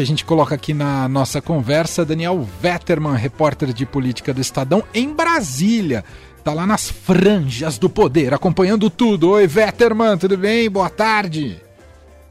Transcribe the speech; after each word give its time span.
que 0.00 0.04
a 0.04 0.06
gente 0.06 0.24
coloca 0.24 0.54
aqui 0.54 0.72
na 0.72 1.06
nossa 1.10 1.42
conversa, 1.42 2.06
Daniel 2.06 2.40
Vetterman, 2.40 3.14
repórter 3.16 3.70
de 3.70 3.84
política 3.84 4.32
do 4.32 4.40
Estadão 4.40 4.82
em 4.94 5.12
Brasília. 5.12 6.02
Tá 6.42 6.54
lá 6.54 6.66
nas 6.66 6.90
franjas 6.90 7.76
do 7.76 7.90
poder, 7.90 8.32
acompanhando 8.32 8.88
tudo. 8.88 9.32
Oi, 9.32 9.46
Vetterman, 9.46 10.16
tudo 10.16 10.38
bem? 10.38 10.70
Boa 10.70 10.88
tarde. 10.88 11.60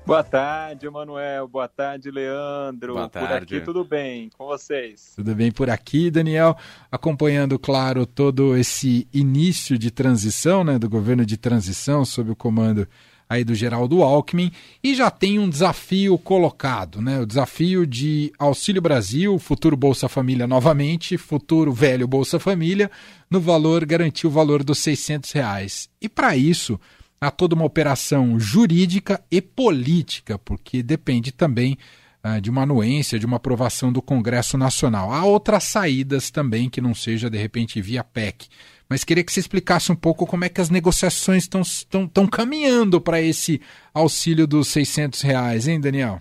Boa 0.03 0.23
tarde, 0.23 0.87
Emanuel. 0.87 1.47
Boa 1.47 1.67
tarde, 1.67 2.09
Leandro. 2.09 2.95
Boa 2.95 3.07
tarde. 3.07 3.27
Por 3.27 3.37
aqui 3.37 3.61
tudo 3.61 3.83
bem 3.83 4.31
com 4.35 4.47
vocês? 4.47 5.13
Tudo 5.15 5.35
bem 5.35 5.51
por 5.51 5.69
aqui, 5.69 6.09
Daniel. 6.09 6.57
Acompanhando, 6.91 7.59
claro, 7.59 8.03
todo 8.07 8.57
esse 8.57 9.07
início 9.13 9.77
de 9.77 9.91
transição, 9.91 10.63
né, 10.63 10.79
do 10.79 10.89
governo 10.89 11.23
de 11.23 11.37
transição 11.37 12.03
sob 12.03 12.31
o 12.31 12.35
comando 12.35 12.87
aí 13.29 13.43
do 13.43 13.53
Geraldo 13.53 14.01
Alckmin 14.01 14.51
e 14.83 14.95
já 14.95 15.11
tem 15.11 15.37
um 15.37 15.47
desafio 15.47 16.17
colocado, 16.17 16.99
né? 16.99 17.19
O 17.19 17.27
desafio 17.27 17.85
de 17.85 18.33
Auxílio 18.39 18.81
Brasil, 18.81 19.37
futuro 19.37 19.77
Bolsa 19.77 20.09
Família 20.09 20.47
novamente, 20.47 21.15
futuro 21.15 21.71
velho 21.71 22.07
Bolsa 22.07 22.39
Família, 22.39 22.89
no 23.29 23.39
valor, 23.39 23.85
garantir 23.85 24.25
o 24.25 24.31
valor 24.31 24.63
dos 24.63 24.79
600 24.79 25.31
reais. 25.31 25.87
E 26.01 26.09
para 26.09 26.35
isso, 26.35 26.79
há 27.21 27.29
toda 27.29 27.53
uma 27.53 27.65
operação 27.65 28.39
jurídica 28.39 29.23
e 29.29 29.39
política, 29.39 30.39
porque 30.39 30.81
depende 30.81 31.31
também 31.31 31.77
uh, 32.23 32.41
de 32.41 32.49
uma 32.49 32.63
anuência, 32.63 33.19
de 33.19 33.27
uma 33.27 33.37
aprovação 33.37 33.93
do 33.93 34.01
Congresso 34.01 34.57
Nacional. 34.57 35.13
Há 35.13 35.23
outras 35.23 35.65
saídas 35.65 36.31
também 36.31 36.67
que 36.67 36.81
não 36.81 36.95
seja, 36.95 37.29
de 37.29 37.37
repente, 37.37 37.79
via 37.79 38.03
PEC 38.03 38.47
mas 38.89 39.03
queria 39.03 39.23
que 39.23 39.31
você 39.31 39.39
explicasse 39.39 39.91
um 39.91 39.95
pouco 39.95 40.25
como 40.25 40.43
é 40.43 40.49
que 40.49 40.59
as 40.59 40.71
negociações 40.71 41.43
estão 41.43 42.27
caminhando 42.27 42.99
para 42.99 43.21
esse 43.21 43.61
auxílio 43.93 44.47
dos 44.47 44.67
600 44.69 45.21
reais, 45.21 45.67
hein, 45.67 45.79
Daniel? 45.79 46.19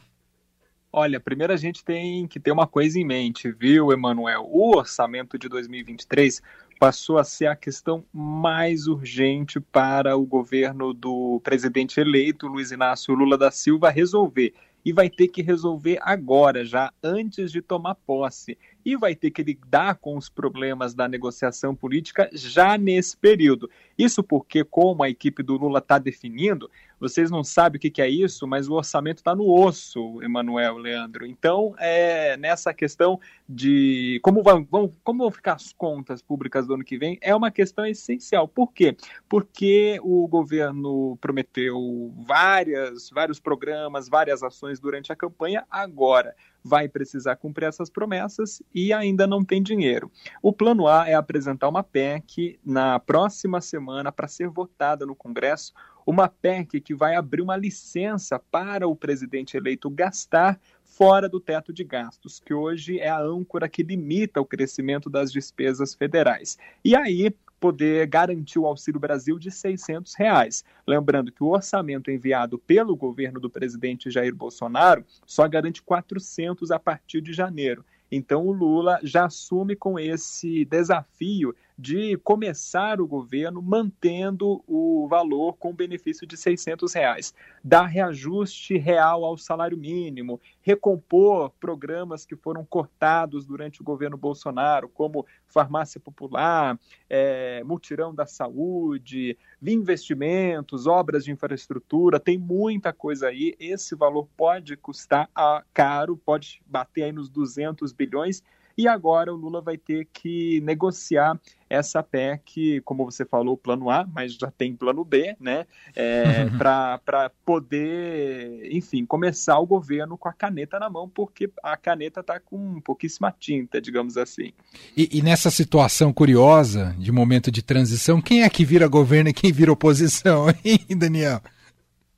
Olha, 0.93 1.19
primeiro 1.19 1.53
a 1.53 1.57
gente 1.57 1.85
tem 1.85 2.27
que 2.27 2.39
ter 2.39 2.51
uma 2.51 2.67
coisa 2.67 2.99
em 2.99 3.05
mente, 3.05 3.51
viu, 3.51 3.93
Emanuel? 3.93 4.47
O 4.51 4.77
orçamento 4.77 5.39
de 5.39 5.49
2023 5.49 6.43
passou 6.79 7.19
a 7.19 7.25
ser 7.25 7.47
a 7.47 7.57
questão 7.57 8.05
mais 8.13 8.87
urgente 8.87 9.61
para 9.61 10.17
o 10.17 10.25
governo 10.25 10.95
do 10.95 11.41
presidente 11.43 12.01
eleito, 12.01 12.47
Luiz 12.47 12.71
Inácio 12.71 13.15
Lula 13.15 13.37
da 13.37 13.51
Silva, 13.51 13.91
resolver. 13.91 14.55
E 14.85 14.93
vai 14.93 15.11
ter 15.11 15.29
que 15.29 15.43
resolver 15.43 15.99
agora, 16.01 16.65
já 16.65 16.93
antes 17.03 17.53
de 17.53 17.61
tomar 17.61 17.95
posse 17.95 18.57
e 18.85 18.97
vai 18.97 19.15
ter 19.15 19.31
que 19.31 19.43
lidar 19.43 19.97
com 19.97 20.17
os 20.17 20.31
problemas 20.31 20.95
da 20.95 21.07
negociação 21.07 21.75
política 21.75 22.31
já 22.33 22.79
nesse 22.79 23.17
período. 23.17 23.69
Isso 23.99 24.23
porque, 24.23 24.65
como 24.65 25.03
a 25.03 25.11
equipe 25.11 25.43
do 25.43 25.57
Lula 25.57 25.79
está 25.79 25.99
definindo, 25.99 26.71
vocês 27.01 27.31
não 27.31 27.45
sabem 27.45 27.79
o 27.79 27.81
que, 27.81 27.91
que 27.91 28.03
é 28.03 28.09
isso, 28.09 28.47
mas 28.47 28.69
o 28.69 28.75
orçamento 28.75 29.19
está 29.19 29.35
no 29.35 29.49
osso, 29.49 30.23
Emanuel, 30.23 30.79
Leandro. 30.79 31.27
Então, 31.27 31.75
é, 31.79 32.37
nessa 32.37 32.75
questão 32.75 33.21
de 33.49 34.21
como 34.23 34.43
vão, 34.43 34.65
vão, 34.65 34.93
como 35.05 35.23
vão 35.23 35.31
ficar 35.31 35.55
as 35.55 35.73
contas 35.73 36.21
públicas 36.21 36.67
do 36.67 36.75
ano 36.75 36.85
que 36.85 36.99
vem, 36.99 37.19
é 37.21 37.35
uma 37.35 37.51
questão 37.51 37.87
essencial. 37.87 38.49
Por 38.49 38.73
quê? 38.73 38.97
Porque 39.29 39.99
o 40.03 40.27
governo 40.27 41.17
prometeu 41.21 42.13
várias, 42.17 43.11
vários 43.11 43.39
programas, 43.39 44.09
várias 44.09 44.43
ações 44.43 44.81
durante 44.81 45.13
a 45.13 45.17
campanha, 45.17 45.65
agora 45.71 46.35
vai 46.63 46.89
precisar 46.89 47.37
cumprir 47.37 47.67
essas 47.67 47.89
promessas 47.89 48.63
e 48.75 48.93
ainda 48.93 49.27
não 49.27 49.45
tem 49.45 49.63
dinheiro. 49.63 50.11
O 50.43 50.53
plano 50.53 50.87
A 50.87 51.09
é 51.09 51.15
apresentar 51.15 51.69
uma 51.69 51.83
PEC 51.83 52.59
na 52.65 52.99
próxima 52.99 53.61
semana 53.61 54.13
para 54.13 54.29
ser 54.29 54.49
votada 54.49 55.07
no 55.07 55.15
Congresso, 55.15 55.73
uma 56.09 56.27
PEC 56.27 56.81
que 56.81 56.95
vai 56.95 57.15
abrir 57.15 57.43
uma 57.43 57.55
licença 57.55 58.39
para 58.39 58.89
o 58.89 58.97
presidente 58.97 59.59
eleito 59.59 59.91
gastar 59.91 60.59
fora 60.83 61.29
do 61.29 61.39
teto 61.39 61.71
de 61.71 61.85
gastos, 61.85 62.41
que 62.41 62.55
hoje 62.55 62.99
é 62.99 63.11
a 63.11 63.21
âncora 63.21 63.69
que 63.69 63.83
limita 63.83 64.41
o 64.41 64.45
crescimento 64.47 65.11
das 65.11 65.31
despesas 65.31 65.93
federais. 65.93 66.57
E 66.83 66.97
aí, 66.97 67.31
poder 67.61 68.07
garantir 68.07 68.59
o 68.59 68.65
Auxílio 68.65 68.99
Brasil 68.99 69.39
de 69.39 69.51
600 69.51 70.15
reais. 70.15 70.65
Lembrando 70.87 71.31
que 71.31 71.45
o 71.45 71.49
orçamento 71.49 72.11
enviado 72.11 72.59
pelo 72.59 72.97
governo 72.97 73.39
do 73.39 73.51
presidente 73.51 74.11
Jair 74.11 74.35
Bolsonaro 74.35 75.05
só 75.27 75.47
garante 75.47 75.83
400 75.83 76.71
a 76.71 76.79
partir 76.79 77.21
de 77.21 77.35
janeiro. 77.35 77.85
Então 78.11 78.47
o 78.47 78.53
Lula 78.53 78.99
já 79.03 79.27
assume 79.27 79.77
com 79.77 79.99
esse 79.99 80.65
desafio 80.65 81.55
de 81.79 82.17
começar 82.19 83.01
o 83.01 83.07
governo 83.07 83.63
mantendo 83.63 84.65
o 84.67 85.07
valor 85.09 85.57
com 85.57 85.73
benefício 85.73 86.27
de 86.27 86.37
600 86.37 86.93
reais, 86.93 87.33
dar 87.63 87.87
reajuste 87.87 88.77
real 88.77 89.25
ao 89.25 89.39
salário 89.39 89.79
mínimo, 89.79 90.41
recompor 90.61 91.51
programas 91.61 92.27
que 92.27 92.35
foram 92.35 92.65
cortados 92.65 93.47
durante 93.47 93.81
o 93.81 93.85
governo 93.85 94.17
Bolsonaro, 94.17 94.89
como 94.89 95.25
farmácia 95.47 96.01
popular, 96.01 96.77
é, 97.09 97.63
mutirão 97.63 98.13
da 98.13 98.27
saúde, 98.27 99.39
investimentos, 99.65 100.89
obras 100.89 101.25
de 101.25 101.31
infraestrutura, 101.31 102.19
tem 102.19 102.37
muita 102.37 102.93
coisa 102.93 103.29
aí. 103.29 103.55
Esse 103.61 103.95
valor 103.95 104.29
pode 104.37 104.77
custar 104.77 105.31
caro, 105.73 106.17
pode 106.17 106.61
bater 106.67 107.05
aí 107.05 107.13
nos 107.13 107.29
200 107.29 107.93
bilhões 107.93 108.43
e 108.79 108.87
agora 108.87 109.35
o 109.35 109.37
Lula 109.37 109.61
vai 109.61 109.77
ter 109.77 110.07
que 110.13 110.61
negociar 110.61 111.37
essa 111.69 112.01
PEC, 112.01 112.81
como 112.85 113.05
você 113.05 113.25
falou, 113.25 113.57
plano 113.57 113.91
A, 113.91 114.07
mas 114.07 114.35
já 114.35 114.53
tem 114.53 114.75
plano 114.75 115.05
B, 115.05 115.37
né? 115.41 115.67
É, 115.97 116.47
para 116.57 117.31
poder, 117.45 118.73
enfim, 118.73 119.05
começar 119.05 119.59
o 119.59 119.67
governo 119.67 120.17
com 120.17 120.29
a 120.29 120.33
caneta 120.33 120.79
na 120.79 120.89
mão, 120.89 121.09
porque 121.09 121.51
a 121.61 121.77
caneta 121.77 122.21
está 122.21 122.39
com 122.39 122.81
pouquíssima 122.81 123.35
tinta, 123.37 123.81
digamos 123.81 124.17
assim. 124.17 124.53
E, 124.97 125.19
e, 125.19 125.23
nessa 125.23 125.51
situação 125.51 126.13
curiosa 126.13 126.95
de 126.99 127.11
momento 127.11 127.51
de 127.51 127.63
transição, 127.63 128.23
quem 128.23 128.45
é 128.45 128.49
que 128.49 128.65
vira 128.65 128.87
governo 128.87 129.31
e 129.31 129.35
quem 129.35 129.53
vira 129.53 129.73
oposição, 129.73 130.47
hein, 130.65 130.97
Daniel? 130.97 131.43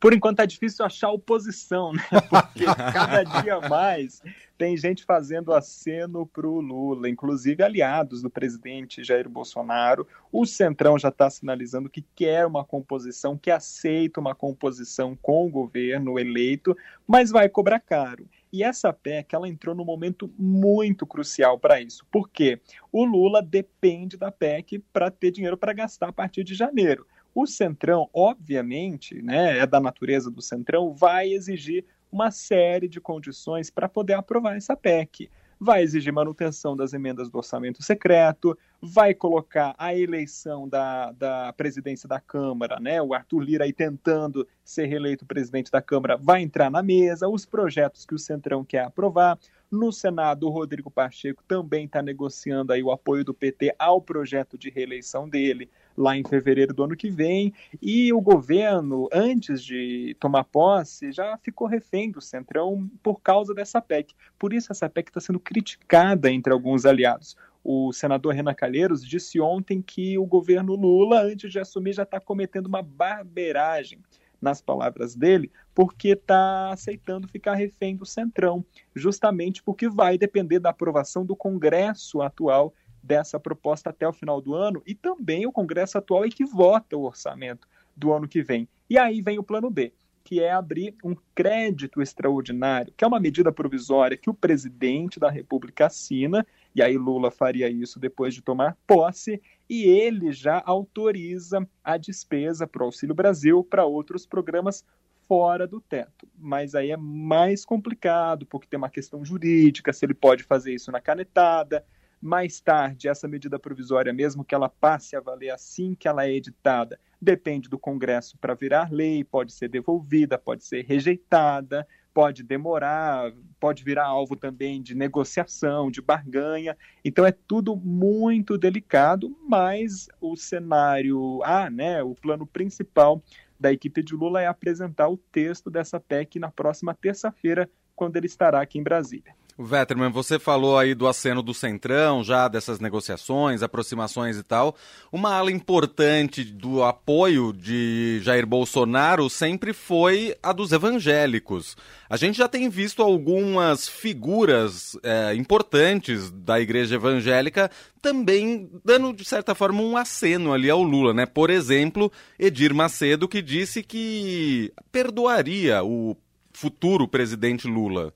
Por 0.01 0.15
enquanto 0.15 0.41
é 0.41 0.47
difícil 0.47 0.83
achar 0.83 1.11
oposição, 1.11 1.93
né? 1.93 2.03
Porque 2.31 2.65
cada 2.65 3.23
dia 3.23 3.61
mais 3.69 4.23
tem 4.57 4.77
gente 4.77 5.05
fazendo 5.05 5.53
aceno 5.53 6.27
para 6.27 6.47
o 6.47 6.61
Lula, 6.61 7.09
inclusive 7.09 7.63
aliados 7.63 8.23
do 8.23 8.31
presidente 8.31 9.05
Jair 9.05 9.29
Bolsonaro. 9.29 10.07
O 10.33 10.47
Centrão 10.47 10.99
já 10.99 11.09
está 11.09 11.29
sinalizando 11.29 11.91
que 11.91 12.05
quer 12.15 12.47
uma 12.47 12.65
composição, 12.65 13.37
que 13.37 13.51
aceita 13.51 14.21
uma 14.21 14.35
composição 14.35 15.17
com 15.21 15.47
o 15.47 15.51
governo 15.51 16.19
eleito, 16.19 16.75
mas 17.07 17.31
vai 17.31 17.49
cobrar 17.49 17.81
caro. 17.81 18.27
E 18.53 18.65
essa 18.65 18.93
PEC 18.93 19.35
ela 19.35 19.49
entrou 19.49 19.75
num 19.75 19.85
momento 19.85 20.33
muito 20.39 21.07
crucial 21.07 21.59
para 21.59 21.81
isso. 21.81 22.05
Por 22.11 22.29
quê? 22.29 22.61
O 22.91 23.05
Lula 23.05 23.43
depende 23.43 24.17
da 24.17 24.33
PEC 24.33 24.79
para 24.93 25.11
ter 25.11 25.31
dinheiro 25.31 25.57
para 25.57 25.73
gastar 25.73 26.09
a 26.09 26.13
partir 26.13 26.43
de 26.43 26.55
janeiro. 26.55 27.07
O 27.35 27.47
Centrão, 27.47 28.09
obviamente, 28.13 29.23
né, 29.23 29.59
é 29.59 29.67
da 29.67 29.81
natureza 29.81 30.31
do 30.31 30.43
Centrão, 30.43 30.93
vai 30.93 31.29
exigir 31.33 31.85
uma 32.11 32.31
série 32.31 32.89
de 32.89 33.01
condições 33.01 33.71
para 33.71 33.89
poder 33.89 34.15
aprovar 34.15 34.57
essa 34.57 34.77
PEC. 34.77 35.31
Vai 35.63 35.83
exigir 35.83 36.13
manutenção 36.13 36.75
das 36.75 36.95
emendas 36.95 37.31
do 37.31 37.37
orçamento 37.37 37.83
secreto, 37.83 38.57
vai 38.81 39.13
colocar 39.13 39.75
a 39.77 39.95
eleição 39.95 40.67
da, 40.67 41.13
da 41.13 41.53
presidência 41.53 42.09
da 42.09 42.19
Câmara, 42.19 42.81
né? 42.81 43.01
O 43.03 43.13
Arthur 43.13 43.41
Lira 43.41 43.65
aí 43.65 43.73
tentando 43.73 44.49
ser 44.65 44.87
reeleito 44.87 45.27
presidente 45.27 45.71
da 45.71 45.83
Câmara 45.83 46.17
vai 46.17 46.41
entrar 46.41 46.71
na 46.71 46.83
mesa, 46.83 47.29
os 47.29 47.45
projetos 47.45 48.07
que 48.07 48.15
o 48.15 48.19
Centrão 48.19 48.65
quer 48.65 48.85
aprovar. 48.85 49.39
No 49.71 49.93
Senado, 49.93 50.49
o 50.49 50.51
Rodrigo 50.51 50.91
Pacheco 50.91 51.45
também 51.47 51.85
está 51.85 52.03
negociando 52.03 52.73
aí 52.73 52.83
o 52.83 52.91
apoio 52.91 53.25
do 53.25 53.33
PT 53.33 53.73
ao 53.79 54.03
projeto 54.03 54.59
de 54.59 54.69
reeleição 54.69 55.29
dele 55.29 55.71
lá 55.97 56.17
em 56.17 56.25
fevereiro 56.25 56.75
do 56.75 56.83
ano 56.83 56.97
que 56.97 57.09
vem. 57.09 57.55
E 57.81 58.13
o 58.13 58.21
governo, 58.21 59.09
antes 59.13 59.63
de 59.63 60.17
tomar 60.19 60.43
posse, 60.43 61.13
já 61.13 61.39
ficou 61.39 61.69
refém 61.69 62.11
do 62.11 62.21
Centrão 62.21 62.91
por 63.01 63.21
causa 63.21 63.55
dessa 63.55 63.81
PEC. 63.81 64.13
Por 64.37 64.53
isso, 64.53 64.73
essa 64.73 64.89
PEC 64.89 65.11
está 65.11 65.21
sendo 65.21 65.39
criticada 65.39 66.31
entre 66.33 66.53
alguns 66.53 66.85
aliados. 66.85 67.37
O 67.63 67.93
senador 67.93 68.35
Renan 68.35 68.55
Calheiros 68.55 69.07
disse 69.07 69.39
ontem 69.39 69.81
que 69.83 70.19
o 70.19 70.27
governo 70.27 70.75
Lula, 70.75 71.23
antes 71.23 71.53
de 71.53 71.61
assumir, 71.61 71.93
já 71.93 72.03
está 72.03 72.19
cometendo 72.19 72.67
uma 72.67 72.83
barbeiragem, 72.83 74.01
nas 74.41 74.63
palavras 74.63 75.15
dele, 75.15 75.51
porque 75.75 76.11
está 76.11 76.71
aceitando 76.71 77.29
ficar 77.29 77.55
refém 77.55 77.97
do 77.97 78.07
Centrão, 78.07 78.65
justamente 78.95 79.63
porque 79.63 79.89
vai 79.89 80.17
depender 80.17 80.59
da 80.59 80.71
aprovação 80.71 81.25
do 81.25 81.37
Congresso 81.37 82.23
atual 82.23 82.75
dessa 83.03 83.39
proposta 83.41 83.91
até 83.91 84.07
o 84.07 84.13
final 84.13 84.41
do 84.41 84.55
ano 84.55 84.83
e 84.87 84.95
também 84.95 85.47
o 85.47 85.53
Congresso 85.53 85.99
atual 85.99 86.25
é 86.25 86.29
que 86.29 86.45
vota 86.45 86.97
o 86.97 87.05
orçamento 87.05 87.67
do 87.97 88.13
ano 88.13 88.29
que 88.29 88.43
vem. 88.43 88.69
E 88.89 88.99
aí 88.99 89.21
vem 89.23 89.39
o 89.39 89.43
plano 89.43 89.71
B, 89.71 89.93
que 90.23 90.41
é 90.41 90.53
abrir 90.53 90.95
um 91.03 91.15
crédito 91.35 92.01
extraordinário, 92.03 92.93
que 92.97 93.05
é 93.05 93.07
uma 93.07 93.21
medida 93.21 93.51
provisória 93.51 94.17
que 94.17 94.31
o 94.31 94.35
presidente 94.35 95.19
da 95.19 95.31
República 95.31 95.87
assina, 95.87 96.47
e 96.75 96.83
aí 96.83 96.97
Lula 96.97 97.31
faria 97.31 97.69
isso 97.69 97.99
depois 97.99 98.35
de 98.35 98.43
tomar 98.43 98.77
posse, 98.87 99.41
e 99.69 99.85
ele 99.85 100.33
já 100.33 100.63
autoriza 100.65 101.67
a 101.83 101.97
despesa 101.97 102.67
para 102.67 102.83
o 102.83 102.87
Auxílio 102.87 103.15
Brasil 103.15 103.63
para 103.63 103.85
outros 103.85 104.27
programas 104.27 104.85
fora 105.31 105.65
do 105.67 105.81
teto. 105.81 106.29
Mas 106.37 106.75
aí 106.75 106.91
é 106.91 106.97
mais 106.97 107.65
complicado, 107.65 108.45
porque 108.47 108.67
tem 108.67 108.79
uma 108.79 108.91
questão 108.91 109.25
jurídica, 109.25 109.93
se 109.93 110.05
ele 110.05 110.15
pode 110.15 110.43
fazer 110.43 110.75
isso 110.75 110.91
na 110.91 111.01
canetada. 111.01 111.85
Mais 112.21 112.61
tarde, 112.61 113.09
essa 113.09 113.29
medida 113.29 113.59
provisória, 113.59 114.13
mesmo 114.13 114.45
que 114.45 114.55
ela 114.55 114.69
passe 114.69 115.17
a 115.17 115.21
valer 115.21 115.51
assim 115.51 115.95
que 115.95 116.07
ela 116.07 116.27
é 116.27 116.33
editada, 116.33 116.99
depende 117.23 117.69
do 117.69 117.79
Congresso 117.79 118.37
para 118.39 118.55
virar 118.55 118.93
lei, 118.93 119.25
pode 119.25 119.53
ser 119.53 119.69
devolvida, 119.69 120.37
pode 120.37 120.65
ser 120.65 120.85
rejeitada, 120.85 121.87
pode 122.13 122.43
demorar, 122.43 123.33
pode 123.61 123.85
virar 123.85 124.07
alvo 124.07 124.35
também 124.35 124.81
de 124.83 124.95
negociação, 124.95 125.91
de 125.91 126.01
barganha. 126.01 126.77
Então 127.05 127.27
é 127.27 127.31
tudo 127.31 127.77
muito 127.77 128.57
delicado, 128.57 129.37
mas 129.47 130.09
o 130.21 130.35
cenário 130.35 131.43
A, 131.45 131.69
né, 131.69 132.03
o 132.03 132.15
plano 132.15 132.47
principal 132.47 133.23
da 133.61 133.71
equipe 133.71 134.03
de 134.03 134.15
Lula 134.15 134.41
é 134.41 134.47
apresentar 134.47 135.09
o 135.09 135.19
texto 135.19 135.71
dessa 135.71 136.01
PEC 136.01 136.39
na 136.39 136.51
próxima 136.51 136.95
terça-feira, 136.95 137.71
quando 137.95 138.17
ele 138.17 138.27
estará 138.27 138.63
aqui 138.63 138.79
em 138.79 138.83
Brasília. 138.83 139.35
Vetterman, 139.65 140.11
você 140.11 140.39
falou 140.39 140.79
aí 140.79 140.95
do 140.95 141.07
aceno 141.07 141.43
do 141.43 141.53
Centrão, 141.53 142.25
já 142.25 142.49
dessas 142.49 142.81
negociações, 142.81 143.63
aproximações 143.63 144.37
e 144.37 144.43
tal. 144.43 144.75
Uma 145.13 145.35
ala 145.35 145.51
importante 145.51 146.45
do 146.45 146.83
apoio 146.83 147.53
de 147.53 148.21
Jair 148.23 148.47
Bolsonaro 148.47 149.29
sempre 149.29 149.73
foi 149.73 150.35
a 150.43 150.53
dos 150.53 150.73
evangélicos. 150.73 151.77
A 152.09 152.17
gente 152.17 152.39
já 152.39 152.49
tem 152.49 152.69
visto 152.69 153.03
algumas 153.03 153.89
figuras 153.89 154.97
é, 155.03 155.35
importantes 155.35 156.31
da 156.31 156.61
igreja 156.61 156.97
evangélica 156.97 157.71
também 158.01 158.71
dando, 158.85 159.13
de 159.13 159.25
certa 159.25 159.55
forma, 159.55 159.83
um 159.83 159.97
aceno 159.97 160.53
ali 160.53 160.71
ao 160.71 160.83
Lula, 160.83 161.13
né? 161.13 161.27
Por 161.27 161.51
exemplo, 161.51 162.11
Edir 162.39 162.75
Macedo, 162.75 163.29
que 163.29 163.43
disse 163.43 163.83
que 163.83 164.73
perdoaria 164.91 165.85
o 165.85 166.17
futuro 166.53 167.07
presidente 167.07 167.69
Lula. 167.69 168.13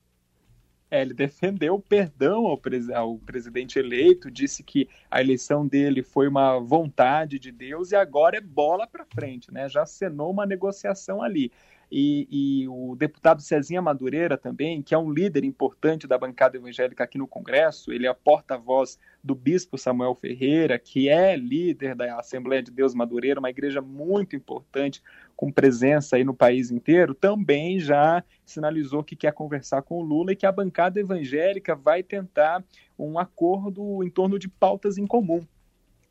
É, 0.94 1.02
ele 1.02 1.12
defendeu 1.12 1.74
o 1.74 1.80
perdão 1.80 2.46
ao, 2.46 2.56
pres 2.56 2.88
ao, 2.88 3.18
presidente 3.18 3.80
eleito, 3.80 4.30
disse 4.30 4.62
que 4.62 4.88
a 5.10 5.20
eleição 5.20 5.66
dele 5.66 6.04
foi 6.04 6.28
uma 6.28 6.60
vontade 6.60 7.36
de 7.36 7.50
Deus 7.50 7.90
e 7.90 7.96
agora 7.96 8.36
é 8.36 8.40
bola 8.40 8.86
para 8.86 9.04
frente, 9.04 9.52
né? 9.52 9.68
Já 9.68 9.82
acenou 9.82 10.30
uma 10.30 10.46
negociação 10.46 11.20
ali. 11.20 11.50
E, 11.96 12.26
e, 12.28 12.68
o 12.68 12.96
deputado 12.96 13.40
Cezinha 13.40 13.80
Madureira 13.80 14.36
também, 14.36 14.82
que 14.82 14.96
é 14.96 14.98
um 14.98 15.12
líder 15.12 15.44
importante 15.44 16.08
da 16.08 16.18
bancada 16.18 16.56
evangélica 16.56 17.04
aqui 17.04 17.16
no 17.16 17.28
Congresso, 17.28 17.92
ele 17.92 18.04
é 18.04 18.12
porta-voz 18.12 18.98
do 19.22 19.32
bispo 19.32 19.78
Samuel 19.78 20.16
Ferreira, 20.16 20.76
que 20.76 21.08
é 21.08 21.36
líder 21.36 21.94
da 21.94 22.18
Assembleia 22.18 22.60
de 22.60 22.72
Deus 22.72 22.96
Madureira, 22.96 23.38
uma 23.38 23.48
igreja 23.48 23.80
muito 23.80 24.34
importante, 24.34 25.00
com 25.36 25.52
presença 25.52 26.16
aí 26.16 26.24
no 26.24 26.34
país 26.34 26.72
inteiro, 26.72 27.14
também 27.14 27.78
já 27.78 28.24
sinalizou 28.44 29.04
que 29.04 29.14
quer 29.14 29.32
conversar 29.32 29.82
com 29.82 29.98
o 29.98 30.02
Lula 30.02 30.32
e 30.32 30.36
que 30.36 30.46
a 30.46 30.50
bancada 30.50 30.98
evangélica 30.98 31.76
vai 31.76 32.02
tentar 32.02 32.64
um 32.98 33.20
acordo 33.20 34.02
em 34.02 34.10
torno 34.10 34.36
de 34.36 34.48
pautas 34.48 34.98
em 34.98 35.06
comum 35.06 35.46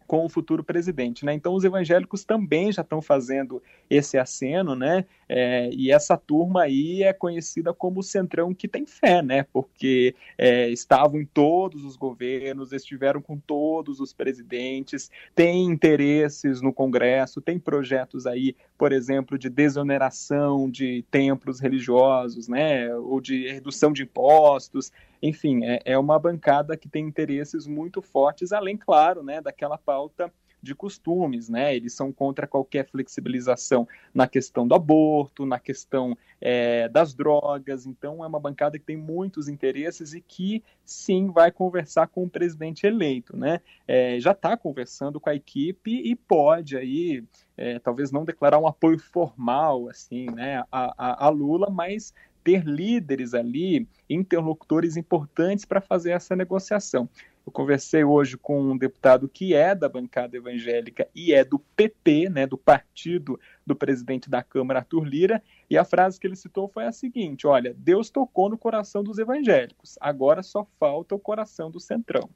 com 0.08 0.26
o 0.26 0.30
futuro 0.30 0.64
presidente, 0.64 1.26
né? 1.26 1.34
Então 1.34 1.54
os 1.54 1.64
evangélicos 1.64 2.24
também 2.24 2.72
já 2.72 2.82
estão 2.82 3.02
fazendo 3.02 3.62
esse 3.90 4.18
aceno, 4.18 4.76
né? 4.76 5.06
É, 5.28 5.70
e 5.72 5.92
essa 5.92 6.18
turma 6.18 6.64
aí 6.64 7.04
é 7.04 7.14
conhecida 7.14 7.74
como 7.74 8.00
o 8.00 8.04
centrão 8.04 8.54
que 8.54 8.68
tem 8.68 8.86
fé, 8.86 9.22
né? 9.22 9.46
Porque 9.52 10.16
é, 10.38 10.70
estavam 10.70 11.20
em 11.20 11.26
todos 11.26 11.84
os 11.84 11.96
governos, 11.96 12.72
estiveram 12.72 13.22
com 13.22 13.38
todos 13.38 14.00
os 14.00 14.14
presidentes, 14.14 15.10
têm 15.36 15.66
interesses 15.66 16.62
no 16.62 16.74
Congresso, 16.74 17.42
tem 17.42 17.58
projetos 17.58 18.26
aí, 18.26 18.56
por 18.84 18.92
exemplo, 18.92 19.38
de 19.38 19.50
desoneração 19.50 20.70
de 20.70 21.06
templos 21.10 21.62
religiosos, 21.62 22.50
né? 22.50 22.94
Ou 22.94 23.22
de 23.22 23.48
redução 23.48 23.94
de 23.94 24.04
impostos. 24.04 24.92
Enfim, 25.22 25.64
é, 25.64 25.80
é 25.86 25.98
uma 25.98 26.20
bancada 26.20 26.76
que 26.76 26.90
tem 26.90 27.08
interesses 27.08 27.66
muito 27.66 28.02
fortes, 28.02 28.52
além, 28.52 28.76
claro, 28.76 29.24
né, 29.24 29.40
daquela 29.40 29.78
pauta 29.78 30.30
de 30.64 30.74
costumes, 30.74 31.50
né? 31.50 31.76
Eles 31.76 31.94
são 31.94 32.12
contra 32.12 32.48
qualquer 32.48 32.88
flexibilização 32.88 33.86
na 34.14 34.28
questão 34.28 34.66
do 34.66 34.74
aborto, 34.74 35.46
na 35.46 35.60
questão 35.60 36.18
é, 36.40 36.88
das 36.88 37.14
drogas. 37.14 37.86
Então, 37.86 38.24
é 38.24 38.28
uma 38.28 38.40
bancada 38.40 38.80
que 38.80 38.86
tem 38.86 38.96
muitos 38.96 39.50
interesses 39.50 40.14
e 40.14 40.22
que 40.22 40.64
sim 40.86 41.30
vai 41.30 41.52
conversar 41.52 42.08
com 42.08 42.24
o 42.24 42.30
presidente 42.30 42.88
eleito, 42.88 43.36
né? 43.36 43.60
É, 43.86 44.18
já 44.20 44.32
está 44.32 44.56
conversando 44.56 45.20
com 45.20 45.30
a 45.30 45.36
equipe 45.36 45.92
e 45.92 46.16
pode 46.16 46.78
aí 46.78 47.24
é, 47.58 47.78
talvez 47.80 48.12
não 48.12 48.24
declarar 48.24 48.58
um 48.58 48.68
apoio 48.68 48.98
formal 48.98 49.90
assim, 49.90 50.26
né, 50.32 50.64
a, 50.72 50.94
a, 50.98 51.26
a 51.26 51.30
Lula, 51.30 51.70
mas 51.70 52.14
ter 52.44 52.66
líderes 52.66 53.34
ali, 53.34 53.88
interlocutores 54.10 54.98
importantes 54.98 55.66
para 55.66 55.80
fazer 55.80 56.12
essa 56.12 56.36
negociação. 56.36 57.08
Eu 57.46 57.52
conversei 57.52 58.04
hoje 58.04 58.38
com 58.38 58.62
um 58.72 58.78
deputado 58.78 59.28
que 59.28 59.54
é 59.54 59.76
da 59.76 59.90
bancada 59.90 60.38
evangélica 60.38 61.08
e 61.14 61.34
é 61.34 61.44
do 61.44 61.60
PP, 61.60 62.30
né, 62.30 62.48
do 62.48 62.58
partido 62.58 63.38
do 63.66 63.76
presidente 63.76 64.30
da 64.30 64.42
Câmara, 64.42 64.80
Arthur 64.80 65.04
Lira, 65.04 65.44
e 65.70 65.78
a 65.78 65.84
frase 65.84 66.20
que 66.20 66.26
ele 66.26 66.38
citou 66.38 66.70
foi 66.70 66.86
a 66.86 66.92
seguinte: 66.92 67.46
olha, 67.46 67.76
Deus 67.78 68.10
tocou 68.10 68.50
no 68.50 68.58
coração 68.58 69.04
dos 69.04 69.18
evangélicos, 69.18 69.98
agora 70.00 70.42
só 70.42 70.66
falta 70.80 71.16
o 71.16 71.20
coração 71.20 71.70
do 71.70 71.80
centrão. 71.80 72.30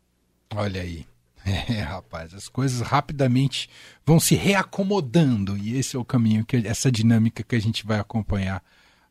Olha 0.54 0.82
aí. 0.82 1.06
É, 1.48 1.80
rapaz, 1.80 2.34
as 2.34 2.50
coisas 2.50 2.82
rapidamente 2.82 3.70
vão 4.06 4.20
se 4.20 4.36
reacomodando 4.36 5.56
e 5.58 5.78
esse 5.78 5.96
é 5.96 6.00
o 6.00 6.04
caminho, 6.04 6.46
que 6.46 6.58
essa 6.58 6.92
dinâmica 6.92 7.42
que 7.42 7.56
a 7.56 7.62
gente 7.62 7.86
vai 7.86 8.00
acompanhar 8.00 8.62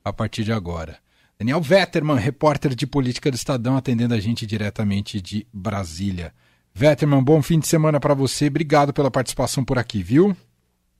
a 0.04 0.12
partir 0.12 0.44
de 0.44 0.52
agora. 0.52 0.98
Daniel 1.38 1.60
Vetterman, 1.60 2.16
repórter 2.16 2.74
de 2.74 2.86
política 2.86 3.30
do 3.30 3.34
Estadão, 3.34 3.76
atendendo 3.76 4.14
a 4.14 4.20
gente 4.20 4.46
diretamente 4.46 5.20
de 5.20 5.46
Brasília. 5.52 6.32
Vetterman, 6.72 7.22
bom 7.22 7.42
fim 7.42 7.58
de 7.58 7.66
semana 7.66 8.00
para 8.00 8.14
você. 8.14 8.46
Obrigado 8.46 8.92
pela 8.92 9.10
participação 9.10 9.62
por 9.62 9.78
aqui, 9.78 10.02
viu? 10.02 10.34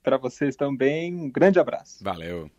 Para 0.03 0.17
vocês 0.17 0.55
também, 0.55 1.15
um 1.15 1.29
grande 1.29 1.59
abraço. 1.59 2.03
Valeu. 2.03 2.51